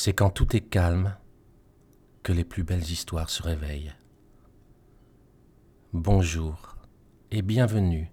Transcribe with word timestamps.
C'est 0.00 0.12
quand 0.12 0.30
tout 0.30 0.54
est 0.54 0.60
calme 0.60 1.16
que 2.22 2.32
les 2.32 2.44
plus 2.44 2.62
belles 2.62 2.88
histoires 2.88 3.30
se 3.30 3.42
réveillent. 3.42 3.92
Bonjour 5.92 6.76
et 7.32 7.42
bienvenue 7.42 8.12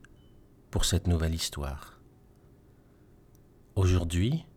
pour 0.72 0.84
cette 0.84 1.06
nouvelle 1.06 1.36
histoire. 1.36 2.02
Aujourd'hui, 3.76 4.48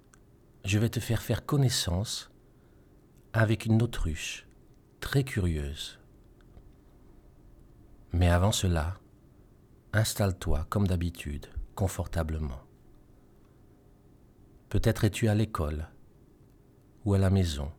je 0.64 0.78
vais 0.78 0.88
te 0.88 1.00
faire 1.00 1.20
faire 1.20 1.44
connaissance 1.44 2.30
avec 3.34 3.66
une 3.66 3.82
autruche 3.82 4.48
très 4.98 5.22
curieuse. 5.22 6.00
Mais 8.10 8.30
avant 8.30 8.52
cela, 8.52 8.94
installe-toi 9.92 10.66
comme 10.70 10.86
d'habitude, 10.86 11.48
confortablement. 11.74 12.62
Peut-être 14.70 15.04
es-tu 15.04 15.28
à 15.28 15.34
l'école 15.34 15.90
ou 17.04 17.14
à 17.14 17.18
la 17.18 17.30
maison, 17.30 17.72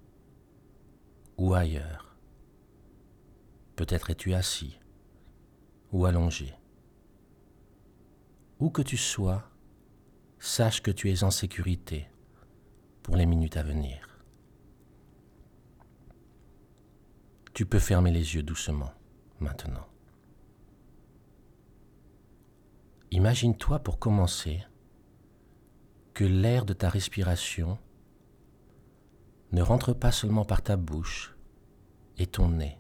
ou 1.37 1.53
ailleurs. 1.53 2.15
Peut-être 3.75 4.09
es-tu 4.09 4.33
assis 4.33 4.79
ou 5.91 6.05
allongé. 6.05 6.53
Où 8.59 8.69
que 8.69 8.81
tu 8.81 8.97
sois, 8.97 9.49
sache 10.37 10.81
que 10.81 10.91
tu 10.91 11.09
es 11.09 11.23
en 11.23 11.31
sécurité 11.31 12.07
pour 13.03 13.15
les 13.15 13.25
minutes 13.25 13.57
à 13.57 13.63
venir. 13.63 14.19
Tu 17.53 17.65
peux 17.65 17.79
fermer 17.79 18.11
les 18.11 18.35
yeux 18.35 18.43
doucement 18.43 18.91
maintenant. 19.39 19.87
Imagine-toi 23.11 23.79
pour 23.79 23.97
commencer 23.97 24.63
que 26.13 26.23
l'air 26.23 26.65
de 26.65 26.73
ta 26.73 26.89
respiration 26.89 27.79
ne 29.51 29.61
rentre 29.61 29.93
pas 29.93 30.11
seulement 30.11 30.45
par 30.45 30.61
ta 30.61 30.77
bouche 30.77 31.35
et 32.17 32.27
ton 32.27 32.49
nez, 32.49 32.77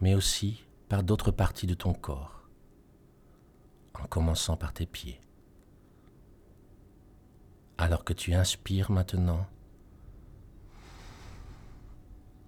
mais 0.00 0.14
aussi 0.14 0.64
par 0.88 1.02
d'autres 1.02 1.30
parties 1.30 1.66
de 1.66 1.74
ton 1.74 1.94
corps, 1.94 2.48
en 3.94 4.06
commençant 4.06 4.56
par 4.56 4.72
tes 4.72 4.86
pieds. 4.86 5.20
Alors 7.78 8.04
que 8.04 8.12
tu 8.12 8.34
inspires 8.34 8.90
maintenant, 8.90 9.46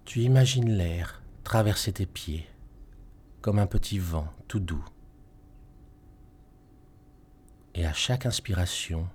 tu 0.04 0.20
imagines 0.20 0.70
l'air 0.70 1.22
traverser 1.44 1.92
tes 1.92 2.06
pieds 2.06 2.46
comme 3.40 3.58
un 3.58 3.66
petit 3.66 3.98
vent 3.98 4.32
tout 4.48 4.60
doux. 4.60 4.84
Et 7.74 7.86
à 7.86 7.92
chaque 7.92 8.26
inspiration, 8.26 9.08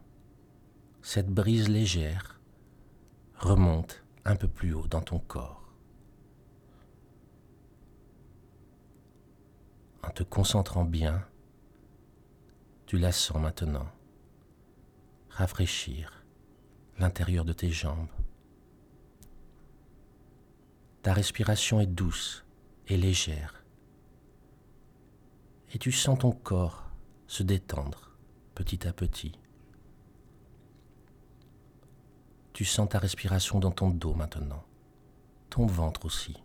cette 1.02 1.30
brise 1.30 1.68
légère 1.68 2.33
remonte 3.44 4.04
un 4.26 4.36
peu 4.36 4.48
plus 4.48 4.74
haut 4.74 4.88
dans 4.88 5.02
ton 5.02 5.20
corps. 5.20 5.62
En 10.02 10.10
te 10.10 10.24
concentrant 10.24 10.86
bien, 10.86 11.26
tu 12.86 12.98
la 12.98 13.12
sens 13.12 13.42
maintenant 13.42 13.88
rafraîchir 15.30 16.24
l'intérieur 17.00 17.44
de 17.44 17.54
tes 17.54 17.72
jambes. 17.72 18.08
Ta 21.02 21.14
respiration 21.14 21.80
est 21.80 21.88
douce 21.88 22.46
et 22.88 22.98
légère. 22.98 23.64
Et 25.74 25.80
tu 25.80 25.92
sens 25.92 26.20
ton 26.20 26.32
corps 26.32 26.92
se 27.28 27.44
détendre 27.44 28.12
petit 28.54 28.88
à 28.88 28.94
petit. 28.94 29.34
Tu 32.54 32.66
sens 32.66 32.88
ta 32.88 33.00
respiration 33.00 33.60
dans 33.60 33.72
ton 33.72 33.90
dos 33.90 34.14
maintenant, 34.14 34.64
ton 35.50 35.66
ventre 35.66 36.06
aussi. 36.06 36.36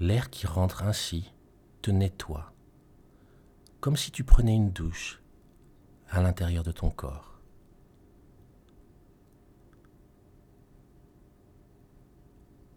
L'air 0.00 0.28
qui 0.30 0.46
rentre 0.46 0.82
ainsi 0.82 1.32
te 1.80 1.92
nettoie, 1.92 2.52
comme 3.80 3.96
si 3.96 4.10
tu 4.10 4.24
prenais 4.24 4.54
une 4.54 4.70
douche 4.70 5.22
à 6.10 6.20
l'intérieur 6.20 6.64
de 6.64 6.72
ton 6.72 6.90
corps. 6.90 7.40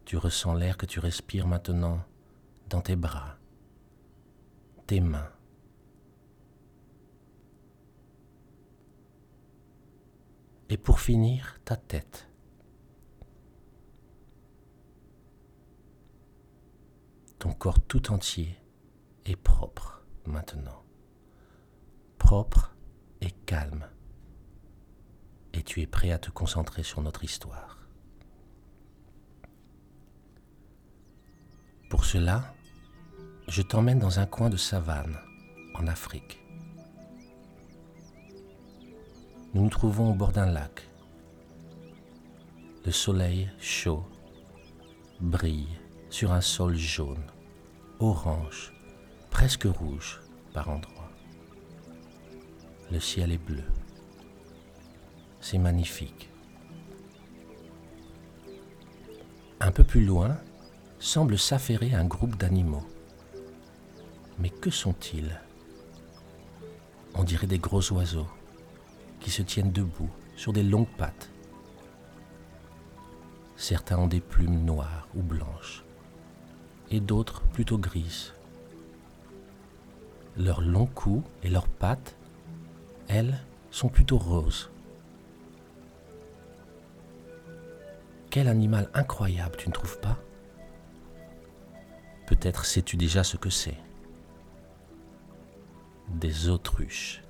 Tu 0.06 0.17
ressens 0.17 0.53
l'air 0.53 0.78
que 0.78 0.85
tu 0.85 1.00
respires 1.00 1.47
maintenant 1.47 2.03
dans 2.69 2.81
tes 2.81 2.95
bras, 2.95 3.38
tes 4.85 5.00
mains, 5.00 5.31
Et 10.71 10.77
pour 10.77 11.01
finir, 11.01 11.59
ta 11.65 11.75
tête. 11.75 12.29
Ton 17.39 17.51
corps 17.51 17.81
tout 17.81 18.13
entier 18.13 18.57
est 19.25 19.35
propre 19.35 20.01
maintenant. 20.25 20.81
Propre 22.17 22.73
et 23.19 23.31
calme. 23.31 23.85
Et 25.51 25.61
tu 25.61 25.81
es 25.81 25.87
prêt 25.87 26.13
à 26.13 26.19
te 26.19 26.31
concentrer 26.31 26.83
sur 26.83 27.01
notre 27.01 27.25
histoire. 27.25 27.77
Pour 31.89 32.05
cela, 32.05 32.55
je 33.49 33.61
t'emmène 33.61 33.99
dans 33.99 34.19
un 34.19 34.25
coin 34.25 34.49
de 34.49 34.55
savane 34.55 35.19
en 35.75 35.85
Afrique. 35.87 36.41
Nous 39.53 39.63
nous 39.63 39.69
trouvons 39.69 40.12
au 40.12 40.13
bord 40.13 40.31
d'un 40.31 40.45
lac. 40.45 40.88
Le 42.85 42.91
soleil 42.91 43.50
chaud 43.59 44.06
brille 45.19 45.67
sur 46.09 46.31
un 46.31 46.39
sol 46.39 46.78
jaune, 46.78 47.25
orange, 48.00 48.73
presque 49.29 49.66
rouge 49.66 50.22
par 50.53 50.69
endroits. 50.69 51.11
Le 52.91 53.00
ciel 53.01 53.34
est 53.34 53.45
bleu. 53.45 53.66
C'est 55.41 55.57
magnifique. 55.57 56.29
Un 59.59 59.72
peu 59.72 59.84
plus 59.84 60.06
loin, 60.06 60.38
semble 61.00 61.38
s'affairer 61.38 61.94
un 61.94 62.06
groupe 62.06 62.38
d'animaux. 62.38 62.85
Mais 64.40 64.50
que 64.50 64.69
sont-ils? 64.69 65.41
On 67.16 67.25
dirait 67.25 67.47
des 67.47 67.59
gros 67.59 67.91
oiseaux 67.91 68.28
qui 69.21 69.31
se 69.31 69.41
tiennent 69.41 69.71
debout 69.71 70.09
sur 70.35 70.51
des 70.51 70.63
longues 70.63 70.91
pattes. 70.97 71.29
Certains 73.55 73.97
ont 73.97 74.07
des 74.07 74.19
plumes 74.19 74.65
noires 74.65 75.07
ou 75.15 75.21
blanches, 75.21 75.83
et 76.89 76.99
d'autres 76.99 77.41
plutôt 77.43 77.77
grises. 77.77 78.33
Leurs 80.35 80.61
longs 80.61 80.87
cou 80.87 81.23
et 81.43 81.49
leurs 81.49 81.67
pattes, 81.67 82.15
elles, 83.07 83.39
sont 83.69 83.89
plutôt 83.89 84.17
roses. 84.17 84.69
Quel 88.29 88.47
animal 88.47 88.89
incroyable, 88.93 89.55
tu 89.57 89.69
ne 89.69 89.73
trouves 89.73 89.99
pas? 89.99 90.17
Peut-être 92.27 92.65
sais-tu 92.65 92.95
déjà 92.95 93.23
ce 93.23 93.37
que 93.37 93.49
c'est. 93.49 93.77
Des 96.07 96.49
autruches. 96.49 97.21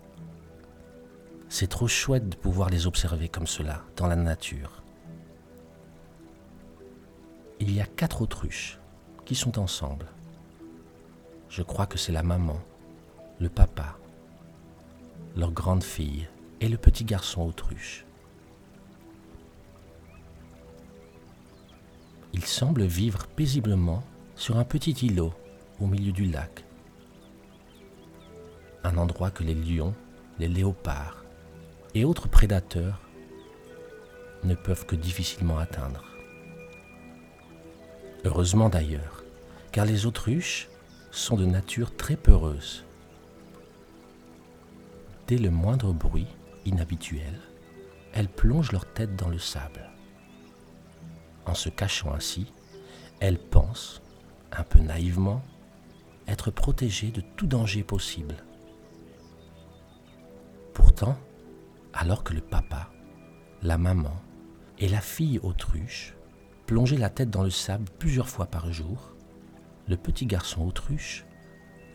C'est 1.53 1.67
trop 1.67 1.89
chouette 1.89 2.29
de 2.29 2.35
pouvoir 2.37 2.69
les 2.69 2.87
observer 2.87 3.27
comme 3.27 3.45
cela, 3.45 3.83
dans 3.97 4.07
la 4.07 4.15
nature. 4.15 4.81
Il 7.59 7.73
y 7.73 7.81
a 7.81 7.85
quatre 7.85 8.21
autruches 8.21 8.79
qui 9.25 9.35
sont 9.35 9.59
ensemble. 9.59 10.05
Je 11.49 11.61
crois 11.61 11.87
que 11.87 11.97
c'est 11.97 12.13
la 12.13 12.23
maman, 12.23 12.57
le 13.41 13.49
papa, 13.49 13.97
leur 15.35 15.51
grande 15.51 15.83
fille 15.83 16.29
et 16.61 16.69
le 16.69 16.77
petit 16.77 17.03
garçon 17.03 17.41
autruche. 17.41 18.05
Ils 22.31 22.45
semblent 22.45 22.85
vivre 22.85 23.27
paisiblement 23.27 24.05
sur 24.37 24.55
un 24.55 24.63
petit 24.63 24.93
îlot 25.05 25.33
au 25.81 25.85
milieu 25.85 26.13
du 26.13 26.27
lac. 26.27 26.63
Un 28.85 28.95
endroit 28.95 29.31
que 29.31 29.43
les 29.43 29.53
lions, 29.53 29.93
les 30.39 30.47
léopards 30.47 31.20
et 31.93 32.05
autres 32.05 32.27
prédateurs 32.27 32.99
ne 34.43 34.55
peuvent 34.55 34.85
que 34.85 34.95
difficilement 34.95 35.57
atteindre. 35.57 36.05
Heureusement 38.23 38.69
d'ailleurs, 38.69 39.23
car 39.71 39.85
les 39.85 40.05
autruches 40.05 40.69
sont 41.11 41.35
de 41.35 41.45
nature 41.45 41.95
très 41.95 42.15
peureuse. 42.15 42.85
Dès 45.27 45.37
le 45.37 45.49
moindre 45.49 45.93
bruit 45.93 46.27
inhabituel, 46.65 47.39
elles 48.13 48.29
plongent 48.29 48.71
leur 48.71 48.85
tête 48.85 49.15
dans 49.15 49.29
le 49.29 49.39
sable. 49.39 49.89
En 51.45 51.53
se 51.53 51.69
cachant 51.69 52.13
ainsi, 52.13 52.51
elles 53.19 53.39
pensent, 53.39 54.01
un 54.51 54.63
peu 54.63 54.79
naïvement, 54.79 55.41
être 56.27 56.51
protégées 56.51 57.11
de 57.11 57.21
tout 57.35 57.47
danger 57.47 57.83
possible. 57.83 58.35
Pourtant, 60.73 61.17
Alors 62.01 62.23
que 62.23 62.33
le 62.33 62.41
papa, 62.41 62.89
la 63.61 63.77
maman 63.77 64.19
et 64.79 64.89
la 64.89 65.01
fille 65.01 65.37
autruche 65.43 66.15
plongeaient 66.65 66.97
la 66.97 67.11
tête 67.11 67.29
dans 67.29 67.43
le 67.43 67.51
sable 67.51 67.85
plusieurs 67.99 68.27
fois 68.27 68.47
par 68.47 68.73
jour, 68.73 69.13
le 69.87 69.97
petit 69.97 70.25
garçon 70.25 70.65
autruche 70.65 71.25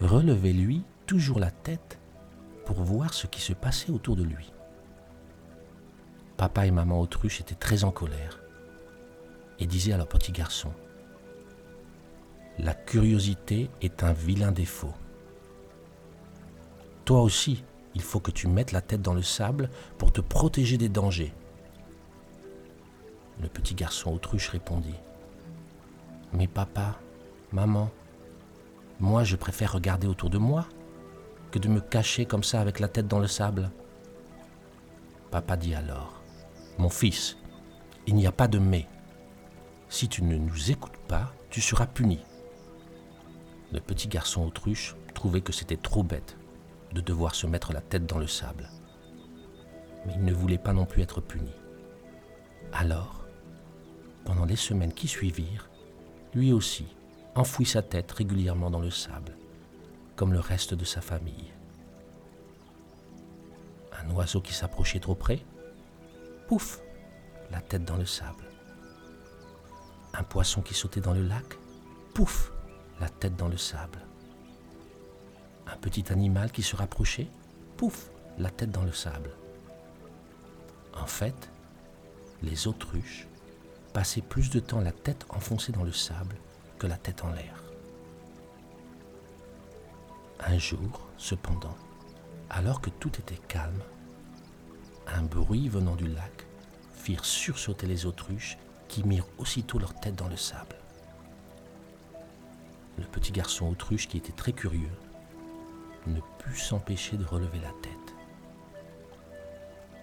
relevait 0.00 0.52
lui 0.52 0.84
toujours 1.06 1.40
la 1.40 1.50
tête 1.50 1.98
pour 2.64 2.84
voir 2.84 3.14
ce 3.14 3.26
qui 3.26 3.40
se 3.40 3.52
passait 3.52 3.90
autour 3.90 4.14
de 4.14 4.22
lui. 4.22 4.52
Papa 6.36 6.66
et 6.66 6.70
maman 6.70 7.00
autruche 7.00 7.40
étaient 7.40 7.56
très 7.56 7.82
en 7.82 7.90
colère 7.90 8.38
et 9.58 9.66
disaient 9.66 9.92
à 9.92 9.96
leur 9.96 10.06
petit 10.06 10.30
garçon 10.30 10.72
La 12.60 12.74
curiosité 12.74 13.72
est 13.82 14.04
un 14.04 14.12
vilain 14.12 14.52
défaut. 14.52 14.94
Toi 17.04 17.22
aussi, 17.22 17.64
il 17.96 18.02
faut 18.02 18.20
que 18.20 18.30
tu 18.30 18.46
mettes 18.46 18.72
la 18.72 18.82
tête 18.82 19.00
dans 19.00 19.14
le 19.14 19.22
sable 19.22 19.70
pour 19.96 20.12
te 20.12 20.20
protéger 20.20 20.76
des 20.76 20.90
dangers. 20.90 21.32
Le 23.40 23.48
petit 23.48 23.74
garçon 23.74 24.12
autruche 24.12 24.50
répondit 24.50 25.00
Mais 26.34 26.46
papa, 26.46 27.00
maman, 27.52 27.90
moi 29.00 29.24
je 29.24 29.34
préfère 29.34 29.72
regarder 29.72 30.06
autour 30.06 30.28
de 30.28 30.36
moi 30.36 30.66
que 31.50 31.58
de 31.58 31.68
me 31.68 31.80
cacher 31.80 32.26
comme 32.26 32.44
ça 32.44 32.60
avec 32.60 32.80
la 32.80 32.88
tête 32.88 33.08
dans 33.08 33.18
le 33.18 33.28
sable. 33.28 33.70
Papa 35.30 35.56
dit 35.56 35.74
alors 35.74 36.20
Mon 36.76 36.90
fils, 36.90 37.38
il 38.06 38.14
n'y 38.14 38.26
a 38.26 38.32
pas 38.32 38.46
de 38.46 38.58
mais. 38.58 38.86
Si 39.88 40.06
tu 40.06 40.22
ne 40.22 40.36
nous 40.36 40.70
écoutes 40.70 40.98
pas, 41.08 41.32
tu 41.48 41.62
seras 41.62 41.86
puni. 41.86 42.20
Le 43.72 43.80
petit 43.80 44.08
garçon 44.08 44.44
autruche 44.44 44.96
trouvait 45.14 45.40
que 45.40 45.52
c'était 45.52 45.78
trop 45.78 46.02
bête 46.02 46.36
de 46.92 47.00
devoir 47.00 47.34
se 47.34 47.46
mettre 47.46 47.72
la 47.72 47.80
tête 47.80 48.06
dans 48.06 48.18
le 48.18 48.26
sable. 48.26 48.68
Mais 50.06 50.14
il 50.14 50.24
ne 50.24 50.32
voulait 50.32 50.58
pas 50.58 50.72
non 50.72 50.86
plus 50.86 51.02
être 51.02 51.20
puni. 51.20 51.52
Alors, 52.72 53.26
pendant 54.24 54.44
les 54.44 54.56
semaines 54.56 54.92
qui 54.92 55.08
suivirent, 55.08 55.68
lui 56.34 56.52
aussi 56.52 56.86
enfouit 57.34 57.66
sa 57.66 57.82
tête 57.82 58.10
régulièrement 58.12 58.70
dans 58.70 58.80
le 58.80 58.90
sable, 58.90 59.36
comme 60.16 60.32
le 60.32 60.40
reste 60.40 60.74
de 60.74 60.84
sa 60.84 61.00
famille. 61.00 61.52
Un 64.00 64.10
oiseau 64.10 64.40
qui 64.40 64.52
s'approchait 64.52 65.00
trop 65.00 65.14
près, 65.14 65.40
pouf, 66.48 66.80
la 67.50 67.60
tête 67.60 67.84
dans 67.84 67.96
le 67.96 68.06
sable. 68.06 68.44
Un 70.14 70.22
poisson 70.22 70.62
qui 70.62 70.74
sautait 70.74 71.00
dans 71.00 71.12
le 71.12 71.22
lac, 71.22 71.58
pouf, 72.14 72.52
la 73.00 73.08
tête 73.08 73.36
dans 73.36 73.48
le 73.48 73.56
sable. 73.56 74.05
Un 75.66 75.76
petit 75.76 76.12
animal 76.12 76.52
qui 76.52 76.62
se 76.62 76.76
rapprochait, 76.76 77.28
pouf, 77.76 78.10
la 78.38 78.50
tête 78.50 78.70
dans 78.70 78.84
le 78.84 78.92
sable. 78.92 79.30
En 80.94 81.06
fait, 81.06 81.50
les 82.42 82.66
autruches 82.66 83.26
passaient 83.92 84.22
plus 84.22 84.50
de 84.50 84.60
temps 84.60 84.80
la 84.80 84.92
tête 84.92 85.26
enfoncée 85.30 85.72
dans 85.72 85.84
le 85.84 85.92
sable 85.92 86.36
que 86.78 86.86
la 86.86 86.96
tête 86.96 87.24
en 87.24 87.30
l'air. 87.30 87.62
Un 90.40 90.58
jour, 90.58 91.08
cependant, 91.16 91.76
alors 92.50 92.80
que 92.80 92.90
tout 92.90 93.12
était 93.18 93.40
calme, 93.48 93.82
un 95.06 95.22
bruit 95.22 95.68
venant 95.68 95.96
du 95.96 96.08
lac 96.08 96.46
firent 96.94 97.24
sursauter 97.24 97.86
les 97.86 98.06
autruches 98.06 98.58
qui 98.88 99.02
mirent 99.04 99.28
aussitôt 99.38 99.78
leur 99.78 99.94
tête 99.94 100.16
dans 100.16 100.28
le 100.28 100.36
sable. 100.36 100.76
Le 102.98 103.04
petit 103.04 103.32
garçon 103.32 103.68
autruche, 103.68 104.08
qui 104.08 104.16
était 104.16 104.32
très 104.32 104.52
curieux, 104.52 104.90
ne 106.06 106.20
put 106.38 106.56
s'empêcher 106.56 107.16
de 107.16 107.24
relever 107.24 107.58
la 107.58 107.72
tête. 107.82 108.14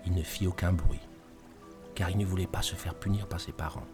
Il 0.06 0.14
ne 0.14 0.24
fit 0.24 0.48
aucun 0.48 0.74
bruit, 0.74 1.08
car 1.96 2.10
il 2.10 2.18
ne 2.18 2.26
voulait 2.26 2.48
pas 2.48 2.62
se 2.62 2.76
faire 2.76 2.96
punir 2.96 3.28
par 3.28 3.40
ses 3.40 3.52
parents. 3.52 3.88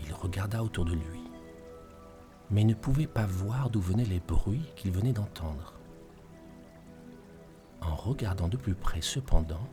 Il 0.00 0.12
regarda 0.12 0.62
autour 0.62 0.84
de 0.84 0.94
lui, 0.94 1.24
mais 2.50 2.64
ne 2.64 2.74
pouvait 2.74 3.06
pas 3.06 3.26
voir 3.26 3.70
d'où 3.70 3.80
venaient 3.80 4.04
les 4.04 4.20
bruits 4.20 4.70
qu'il 4.76 4.92
venait 4.92 5.12
d'entendre. 5.12 5.74
En 7.80 7.94
regardant 7.94 8.48
de 8.48 8.56
plus 8.56 8.74
près 8.74 9.02
cependant, 9.02 9.68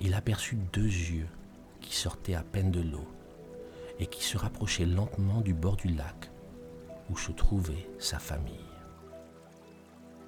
il 0.00 0.14
aperçut 0.14 0.56
deux 0.72 0.84
yeux 0.84 1.28
qui 1.80 1.96
sortaient 1.96 2.34
à 2.34 2.42
peine 2.42 2.70
de 2.70 2.80
l'eau 2.80 3.06
et 3.98 4.06
qui 4.06 4.22
se 4.22 4.36
rapprochaient 4.36 4.84
lentement 4.84 5.40
du 5.40 5.54
bord 5.54 5.76
du 5.76 5.88
lac 5.88 6.30
où 7.08 7.16
se 7.16 7.32
trouvait 7.32 7.88
sa 7.98 8.18
famille. 8.18 8.75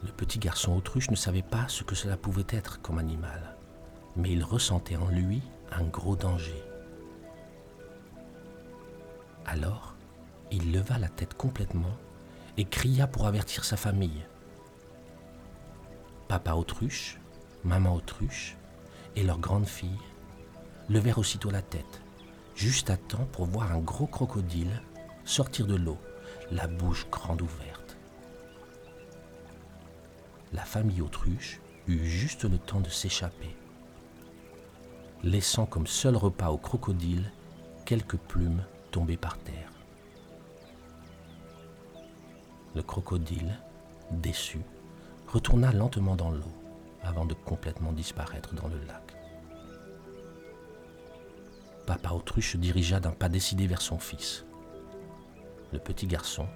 Le 0.03 0.13
petit 0.13 0.39
garçon 0.39 0.77
autruche 0.77 1.11
ne 1.11 1.17
savait 1.17 1.43
pas 1.43 1.67
ce 1.69 1.83
que 1.83 1.97
cela 1.97 2.17
pouvait 2.17 2.47
être 2.51 2.81
comme 2.81 2.99
animal, 2.99 3.57
mais 4.17 4.31
il 4.31 4.45
ressentait 4.45 4.97
en 4.97 5.09
lui 5.09 5.43
un 5.73 5.85
gros 5.85 6.15
danger. 6.15 6.63
Alors, 9.45 9.95
il 10.51 10.73
leva 10.73 10.99
la 10.99 11.09
tête 11.09 11.35
complètement 11.35 11.97
et 12.57 12.65
cria 12.65 13.07
pour 13.07 13.27
avertir 13.27 13.65
sa 13.65 13.77
famille. 13.77 14.25
Papa 16.29 16.53
autruche, 16.53 17.19
maman 17.65 17.95
autruche 17.95 18.57
et 19.17 19.25
leur 19.25 19.39
grande 19.39 19.67
fille 19.67 19.99
levèrent 20.89 21.19
aussitôt 21.19 21.51
la 21.51 21.63
tête, 21.63 22.03
juste 22.55 22.91
à 22.91 22.97
temps 22.97 23.27
pour 23.33 23.47
voir 23.47 23.73
un 23.73 23.79
gros 23.79 24.07
crocodile 24.07 24.83
sortir 25.25 25.67
de 25.67 25.75
l'eau, 25.75 25.99
la 26.51 26.67
bouche 26.67 27.07
grande 27.11 27.43
ouverte 27.43 27.78
la 30.53 30.63
famille 30.63 31.03
autruche 31.03 31.61
eut 31.87 32.05
juste 32.05 32.45
le 32.45 32.59
temps 32.59 32.81
de 32.81 32.89
s'échapper, 32.89 33.55
laissant 35.23 35.67
comme 35.67 35.87
seul 35.87 36.17
repas 36.17 36.51
au 36.51 36.59
crocodile 36.59 37.31
quelques 37.85 38.17
plumes 38.17 38.65
tombées 38.91 39.17
par 39.17 39.39
terre. 39.39 39.73
Le 42.75 42.83
crocodile, 42.83 43.59
déçu, 44.11 44.61
retourna 45.27 45.73
lentement 45.73 46.17
dans 46.17 46.31
l'eau 46.31 46.53
avant 47.03 47.27
de 47.27 47.35
complètement 47.35 47.93
disparaître 47.93 48.55
dans 48.55 48.69
le 48.69 48.79
lac. 48.87 49.17
Papa 51.87 52.11
Autruche 52.11 52.53
se 52.53 52.57
dirigea 52.59 53.01
d'un 53.01 53.13
pas 53.13 53.31
décidé 53.31 53.67
vers 53.67 53.81
son 53.81 53.99
fils. 53.99 54.45
Le 55.73 55.79
petit 55.79 56.07
garçon 56.07 56.47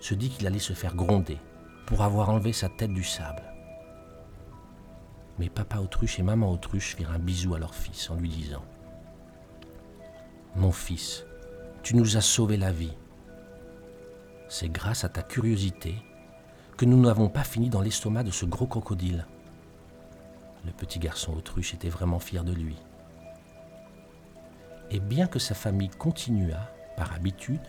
se 0.00 0.14
dit 0.14 0.30
qu'il 0.30 0.46
allait 0.46 0.58
se 0.58 0.72
faire 0.72 0.94
gronder 0.94 1.38
pour 1.86 2.02
avoir 2.02 2.30
enlevé 2.30 2.52
sa 2.52 2.68
tête 2.68 2.92
du 2.92 3.04
sable. 3.04 3.42
Mais 5.38 5.48
papa 5.48 5.78
autruche 5.78 6.18
et 6.18 6.22
maman 6.22 6.50
autruche 6.50 6.94
firent 6.96 7.10
un 7.10 7.18
bisou 7.18 7.54
à 7.54 7.58
leur 7.58 7.74
fils 7.74 8.10
en 8.10 8.16
lui 8.16 8.28
disant 8.28 8.64
Mon 10.54 10.72
fils, 10.72 11.24
tu 11.82 11.96
nous 11.96 12.16
as 12.16 12.20
sauvé 12.20 12.56
la 12.56 12.72
vie. 12.72 12.96
C'est 14.48 14.68
grâce 14.68 15.04
à 15.04 15.08
ta 15.08 15.22
curiosité 15.22 15.96
que 16.76 16.84
nous 16.84 17.00
n'avons 17.00 17.28
pas 17.28 17.44
fini 17.44 17.68
dans 17.68 17.80
l'estomac 17.80 18.24
de 18.24 18.30
ce 18.30 18.44
gros 18.44 18.66
crocodile. 18.66 19.26
Le 20.64 20.72
petit 20.72 20.98
garçon 20.98 21.34
autruche 21.34 21.74
était 21.74 21.88
vraiment 21.88 22.18
fier 22.18 22.44
de 22.44 22.52
lui. 22.52 22.76
Et 24.90 25.00
bien 25.00 25.26
que 25.26 25.38
sa 25.38 25.54
famille 25.54 25.88
continuât, 25.90 26.70
par 26.96 27.12
habitude, 27.12 27.60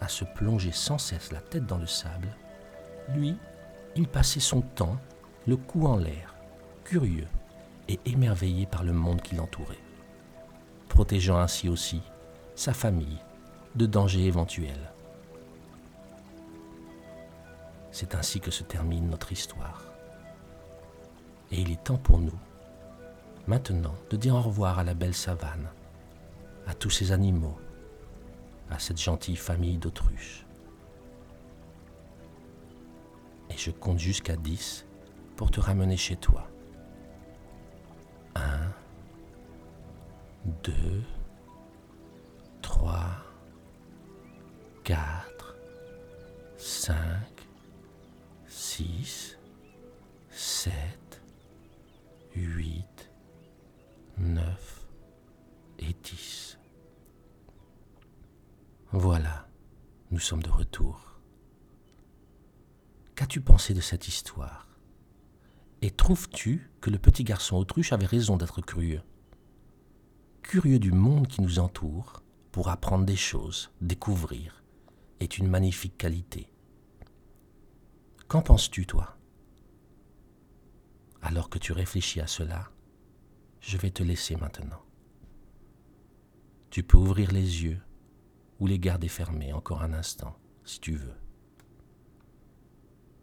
à 0.00 0.08
se 0.08 0.24
plonger 0.24 0.72
sans 0.72 0.98
cesse 0.98 1.32
la 1.32 1.40
tête 1.40 1.66
dans 1.66 1.78
le 1.78 1.86
sable, 1.86 2.28
lui, 3.14 3.36
il 3.96 4.08
passait 4.08 4.40
son 4.40 4.60
temps, 4.60 4.96
le 5.46 5.56
cou 5.56 5.86
en 5.86 5.96
l'air, 5.96 6.34
curieux 6.84 7.28
et 7.88 7.98
émerveillé 8.06 8.66
par 8.66 8.84
le 8.84 8.92
monde 8.92 9.22
qui 9.22 9.34
l'entourait, 9.34 9.78
protégeant 10.88 11.38
ainsi 11.38 11.68
aussi 11.68 12.02
sa 12.54 12.72
famille 12.72 13.18
de 13.74 13.86
dangers 13.86 14.26
éventuels. 14.26 14.92
C'est 17.92 18.14
ainsi 18.14 18.40
que 18.40 18.50
se 18.50 18.62
termine 18.62 19.08
notre 19.08 19.32
histoire. 19.32 19.84
Et 21.50 21.60
il 21.60 21.72
est 21.72 21.82
temps 21.82 21.96
pour 21.96 22.18
nous, 22.18 22.38
maintenant, 23.48 23.94
de 24.10 24.16
dire 24.16 24.36
au 24.36 24.40
revoir 24.40 24.78
à 24.78 24.84
la 24.84 24.94
belle 24.94 25.14
savane, 25.14 25.68
à 26.66 26.74
tous 26.74 26.90
ces 26.90 27.10
animaux, 27.10 27.58
à 28.70 28.78
cette 28.78 29.00
gentille 29.00 29.36
famille 29.36 29.78
d'autruches 29.78 30.46
je 33.60 33.70
compte 33.70 33.98
jusqu'à 33.98 34.36
10 34.36 34.86
pour 35.36 35.50
te 35.50 35.60
ramener 35.60 35.98
chez 35.98 36.16
toi. 36.16 36.48
1, 38.34 38.40
2, 40.62 40.72
3, 42.62 42.98
4, 44.84 45.56
5, 46.56 46.96
6, 48.46 49.38
7, 50.30 51.22
8, 52.34 53.10
9 54.16 54.86
et 55.80 55.92
10. 56.02 56.58
Voilà, 58.92 59.46
nous 60.10 60.18
sommes 60.18 60.42
de 60.42 60.50
retour. 60.50 61.09
Qu'as-tu 63.30 63.42
pensé 63.42 63.74
de 63.74 63.80
cette 63.80 64.08
histoire? 64.08 64.66
Et 65.82 65.92
trouves-tu 65.92 66.68
que 66.80 66.90
le 66.90 66.98
petit 66.98 67.22
garçon 67.22 67.58
autruche 67.58 67.92
avait 67.92 68.04
raison 68.04 68.36
d'être 68.36 68.60
curieux? 68.60 69.02
Curieux 70.42 70.80
du 70.80 70.90
monde 70.90 71.28
qui 71.28 71.40
nous 71.40 71.60
entoure 71.60 72.24
pour 72.50 72.70
apprendre 72.70 73.04
des 73.04 73.14
choses, 73.14 73.70
découvrir, 73.80 74.64
est 75.20 75.38
une 75.38 75.46
magnifique 75.46 75.96
qualité. 75.96 76.52
Qu'en 78.26 78.42
penses-tu, 78.42 78.84
toi? 78.84 79.16
Alors 81.22 81.50
que 81.50 81.60
tu 81.60 81.70
réfléchis 81.70 82.20
à 82.20 82.26
cela, 82.26 82.68
je 83.60 83.76
vais 83.76 83.92
te 83.92 84.02
laisser 84.02 84.34
maintenant. 84.34 84.82
Tu 86.70 86.82
peux 86.82 86.98
ouvrir 86.98 87.30
les 87.30 87.62
yeux 87.62 87.80
ou 88.58 88.66
les 88.66 88.80
garder 88.80 89.06
fermés 89.06 89.52
encore 89.52 89.84
un 89.84 89.92
instant, 89.92 90.36
si 90.64 90.80
tu 90.80 90.96
veux. 90.96 91.14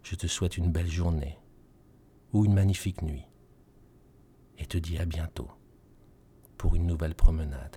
Je 0.09 0.15
te 0.15 0.25
souhaite 0.25 0.55
une 0.55 0.71
belle 0.71 0.89
journée 0.89 1.37
ou 2.31 2.45
une 2.45 2.53
magnifique 2.53 3.01
nuit 3.01 3.25
et 4.57 4.65
te 4.65 4.77
dis 4.77 4.97
à 4.99 5.05
bientôt 5.05 5.49
pour 6.57 6.75
une 6.75 6.87
nouvelle 6.87 7.13
promenade. 7.13 7.75